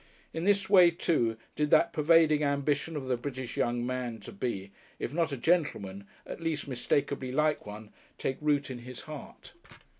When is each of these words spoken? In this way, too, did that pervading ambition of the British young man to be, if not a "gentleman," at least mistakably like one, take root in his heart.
In 0.33 0.45
this 0.45 0.67
way, 0.67 0.89
too, 0.89 1.37
did 1.55 1.69
that 1.69 1.93
pervading 1.93 2.43
ambition 2.43 2.95
of 2.95 3.05
the 3.07 3.17
British 3.17 3.55
young 3.55 3.85
man 3.85 4.19
to 4.21 4.31
be, 4.31 4.71
if 4.97 5.13
not 5.13 5.31
a 5.31 5.37
"gentleman," 5.37 6.07
at 6.25 6.41
least 6.41 6.67
mistakably 6.67 7.31
like 7.31 7.67
one, 7.67 7.91
take 8.17 8.37
root 8.41 8.71
in 8.71 8.79
his 8.79 9.01
heart. 9.01 9.53